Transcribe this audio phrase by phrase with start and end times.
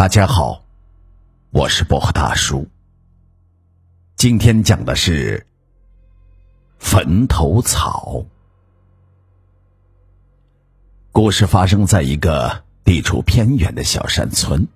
[0.00, 0.64] 大家好，
[1.50, 2.66] 我是薄荷大叔。
[4.16, 5.46] 今天讲的是
[6.78, 8.24] 坟头草。
[11.12, 14.66] 故事发生在一个地处偏远的小山村，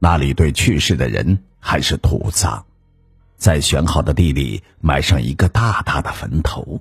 [0.00, 2.64] 那里对去世的人还是土葬，
[3.36, 6.80] 在选好的地里埋上一个大大的坟头。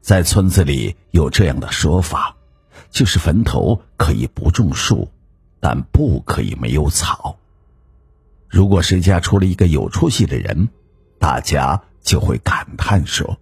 [0.00, 2.36] 在村子里有这样的说法，
[2.90, 5.08] 就是坟头可以不种树。
[5.62, 7.38] 但不可以没有草。
[8.48, 10.70] 如果谁家出了一个有出息的人，
[11.20, 13.38] 大家就会感叹说：“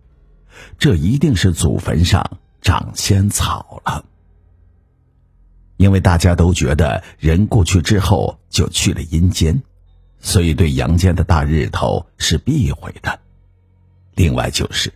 [0.78, 4.04] 这一定是祖坟上长仙草了。”
[5.78, 9.62] 因为大家都觉得人过去之后就去了阴间，
[10.20, 13.18] 所以对阳间的大日头是避讳的。
[14.14, 14.92] 另外就是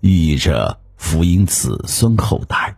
[0.00, 2.76] 寓意着福荫子孙后代。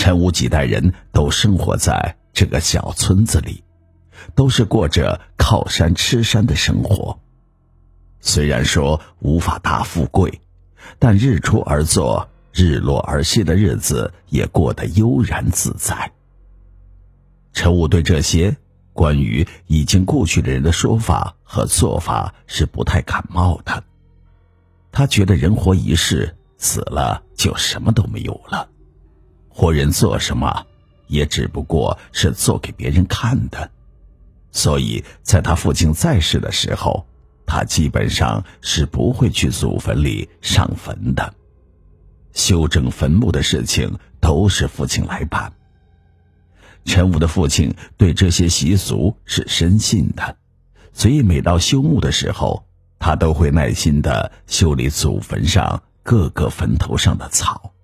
[0.00, 3.62] 陈武几代人都生活在这个小村子里，
[4.34, 7.18] 都是过着靠山吃山的生活。
[8.18, 10.40] 虽然说无法大富贵，
[10.98, 16.10] 但日出而作、日落而息的日子也过得悠然自在。
[17.52, 18.56] 陈武对这些
[18.94, 23.84] 关于已经故去的人的说法和做法是不太感冒的。
[24.92, 28.66] 他觉得人活一世，死了就什么都没有了。
[29.50, 30.66] 活人做什么，
[31.08, 33.70] 也只不过是做给别人看的，
[34.52, 37.04] 所以在他父亲在世的时候，
[37.44, 41.34] 他基本上是不会去祖坟里上坟的，
[42.32, 45.52] 修整坟墓的事情都是父亲来办。
[46.84, 50.36] 陈武的父亲对这些习俗是深信的，
[50.94, 52.64] 所以每到修墓的时候，
[52.98, 57.74] 他都会耐心的修理祖坟上各个坟头上的草。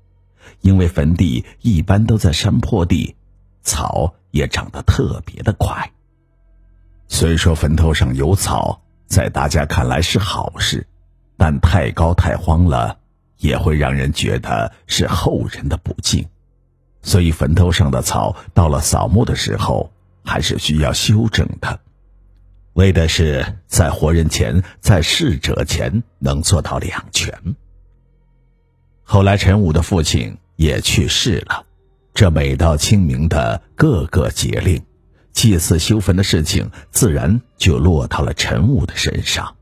[0.67, 3.14] 因为坟地一般都在山坡地，
[3.62, 5.92] 草也长得特别的快。
[7.06, 10.84] 虽说坟头上有草，在大家看来是好事，
[11.36, 12.98] 但太高太荒了，
[13.39, 16.27] 也会让人觉得是后人的不敬。
[17.01, 19.92] 所以坟头上的草，到了扫墓的时候，
[20.24, 21.79] 还是需要修整的，
[22.73, 27.55] 为的是在活人前，在逝者前能做到两全。
[29.05, 30.36] 后来陈武的父亲。
[30.56, 31.64] 也去世了，
[32.14, 34.83] 这每到清明的各个节令，
[35.33, 39.55] 祭祀修坟的事情自然就落到了陈武的身上。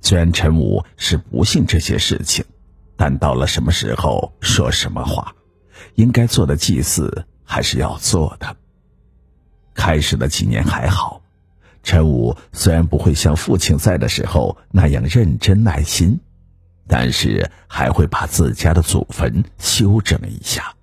[0.00, 2.44] 虽然陈武是不信这些事情，
[2.96, 5.34] 但到了什么时候说什么话，
[5.96, 8.56] 应该做的祭祀还是要做的。
[9.74, 11.22] 开始的几年还好，
[11.82, 16.20] 陈武虽然不会像父亲在的时候那样认真耐心。
[16.90, 20.74] 但是还会把自家的祖坟修整一下。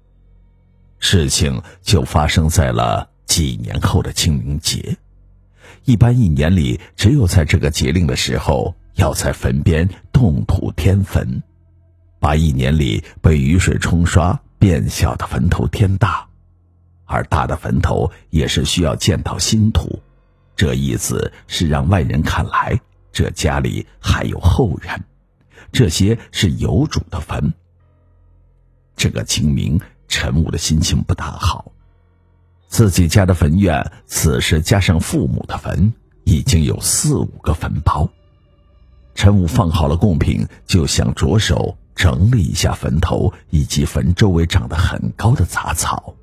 [1.00, 4.98] 事情就发生在了几年后的清明节。
[5.84, 11.44] 一般一年里只有在这个节令的时候，要在坟边动土添坟，
[12.20, 16.26] 把一年里被雨水冲刷变小的坟头添大，
[17.04, 20.02] 而大的坟头也是需要见到新土。
[20.56, 22.80] 这意思是让外人看来，
[23.12, 25.04] 这家里还有后人。
[25.72, 27.54] 这些是有主的坟。
[28.96, 31.72] 这个清明，陈武的心情不大好。
[32.68, 38.10] 自己家的坟院，此时加上父母的坟，已经有四五个坟包。
[39.16, 46.16] 陈武放好了贡品，就想着手整理一下坟头以及坟周围长得很高的杂草，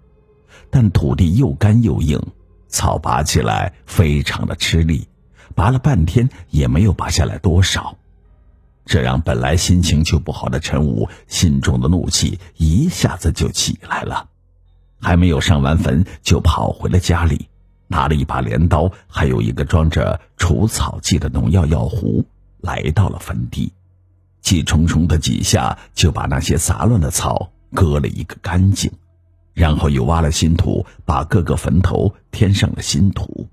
[0.71, 2.21] 但土地又干又硬，
[2.69, 5.09] 草拔起来非常的吃力，
[5.55, 7.97] 拔了半天也没有拔下来多少。
[8.85, 14.29] 这让本来心情就不好的陈武心中的怒气一下子就起来了，
[15.01, 17.49] 还没有上完坟，就跑回了家里，
[17.87, 22.25] 拿了一把镰刀，还有一个装着除草剂的农药药壶，
[22.61, 23.73] 来到了坟地，
[24.43, 28.93] 气冲冲的几下就把那些杂乱的草割了一个干净，
[29.55, 33.49] 然后又挖了新土，把各个坟头添上了新土，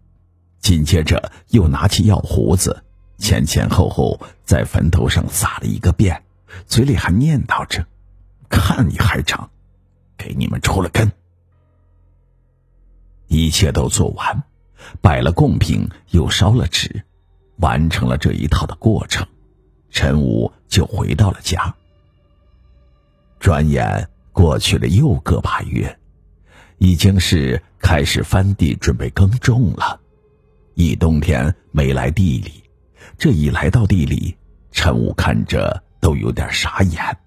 [0.60, 2.84] 紧接着又拿起药壶子。
[3.22, 6.24] 前前后后在坟头上撒了一个遍，
[6.66, 7.86] 嘴里还念叨着
[8.50, 9.48] ：“看你还长，
[10.18, 11.10] 给你们除了根。”
[13.30, 14.44] 一切都做完，
[15.02, 17.06] 摆了贡品，又烧了纸，
[17.58, 19.26] 完成了这一套的过程，
[19.92, 21.74] 陈武就回到了家。
[23.40, 26.00] 转眼过去了又个把月，
[26.80, 30.02] 已经是开始翻地准备耕种了，
[30.74, 32.64] 一冬天没来地里。
[33.18, 34.38] 这一来到地里，
[34.72, 37.18] 陈武看着都有点傻眼。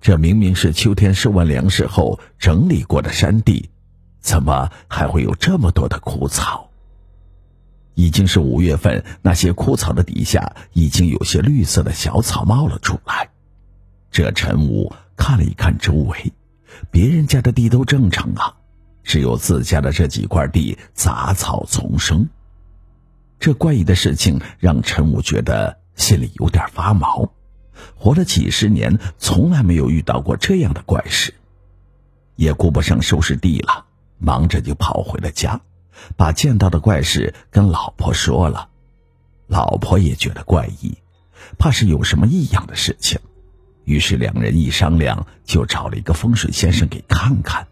[0.00, 3.70] 这明明是秋天收完粮食后整理过的山地，
[4.20, 6.70] 怎么还会有这么多的枯草？
[7.94, 13.30] 已经是五月份，那些枯草的底下已经有些绿色的小草冒了出来。
[14.12, 16.32] 这陈武看了一看周围，
[16.92, 18.54] 别人家的地都正常啊，
[19.02, 22.28] 只有自家的这几块地杂草丛生。
[23.38, 27.32] 这怪异的事情让陈武觉得心里有点发毛。
[27.94, 31.34] 活了几十年，从来没有遇到过这样的怪事，
[32.34, 33.86] 也顾不上收拾地了，
[34.18, 35.60] 忙着就跑回了家，
[36.16, 38.68] 把见到的怪事跟老婆说了。
[39.46, 40.98] 老婆也觉得怪异，
[41.56, 43.20] 怕是有什么异样的事情，
[43.84, 47.66] 于是两人一商量，就找了一个风水先生给看看。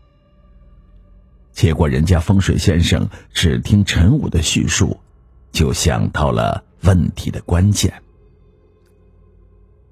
[1.52, 5.00] 结果人家风水先生只听陈武的叙述，
[5.56, 8.02] 就想到了问题的关键。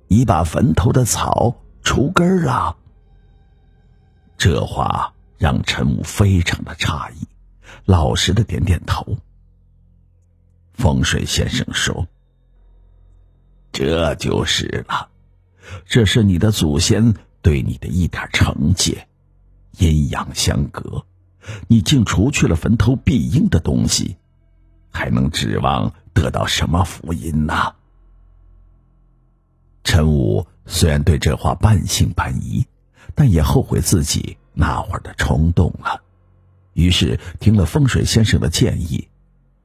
[0.08, 2.76] 你把坟头的草除根了。
[4.36, 7.26] 这话让陈武非常的诧异，
[7.86, 9.16] 老实的点点头。
[10.74, 12.08] 风水先生说
[13.72, 15.08] ：“这就是了，
[15.86, 19.08] 这是你的祖先对你的一点惩戒，
[19.78, 21.06] 阴阳相隔，
[21.68, 24.18] 你竟除去了坟头必应的东西，
[24.94, 27.74] 还能指望得到什么福音呢？”
[29.84, 32.66] 陈武虽然对这话半信半疑，
[33.14, 36.00] 但也后悔自己那会儿的冲动了。
[36.72, 39.08] 于是听了风水先生的建议，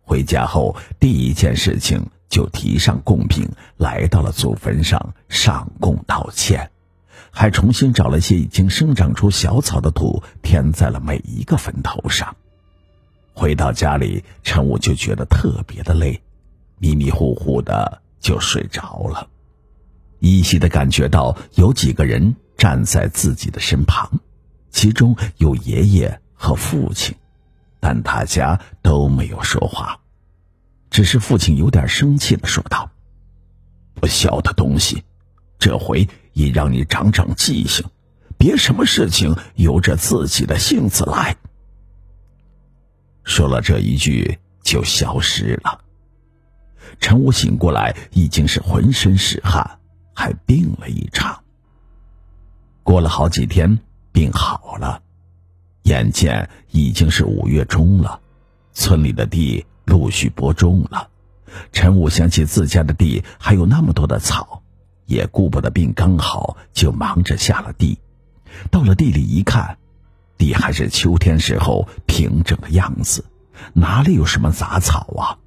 [0.01, 6.69] 回家后第一件事情就提上贡品，来到了祖坟上上供道歉，
[7.31, 12.35] 还重新找了些已经生长出小草的土，填在了每一个坟头上。
[13.39, 16.21] 回到家里，陈武就觉得特别的累，
[16.77, 19.29] 迷迷糊糊的就睡着了。
[20.19, 24.11] 依稀的感觉到有几个人站在自己的身旁，
[24.71, 27.15] 其中有爷爷和父亲，
[27.79, 30.01] 但大家都没有说话，
[30.89, 32.91] 只是父亲有点生气的说道
[33.95, 35.05] ：“不孝的东西，
[35.57, 37.85] 这回也让你长长记性，
[38.37, 41.37] 别什么事情由着自己的性子来。”
[43.29, 45.79] 说了这一句就消失了。
[46.99, 49.77] 陈武醒过来已经是浑身是汗。
[50.19, 51.41] 还病了一场。
[52.83, 53.79] 过了好几天，
[54.11, 55.01] 病好了，
[55.83, 58.19] 眼见已经是五月中了，
[58.73, 61.07] 村里的地陆续播种了。
[61.71, 64.61] 陈武想起自家的地还有那么多的草，
[65.05, 67.97] 也顾不得病刚好，就忙着下了地。
[68.69, 69.77] 到了地里一看，
[70.39, 73.25] 地还是秋天时候平整的样子，
[73.73, 75.37] 哪里有什么杂草啊？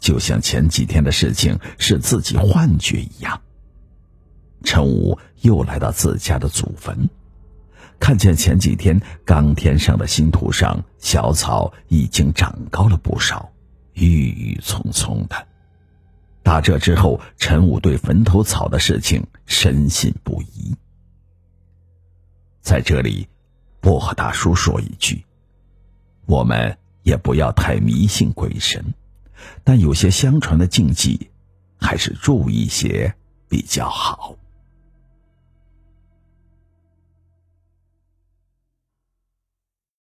[0.00, 3.40] 就像前几天的事情是自己幻觉一样。
[4.64, 7.08] 陈武又来到自家的祖坟，
[8.00, 13.50] 看见前几天刚填上的新土上小草已经长高了不少，
[13.92, 15.46] 郁郁葱葱的。
[16.42, 20.74] 打这之后，陈武对坟头草的事情深信不疑。
[22.60, 23.28] 在这里，
[23.86, 25.24] 薄荷大叔说一句：
[26.26, 28.84] 我们也不要太迷信鬼神，
[29.62, 31.30] 但有些相传的禁忌，
[31.78, 33.14] 还是注意些
[33.48, 34.34] 比较好。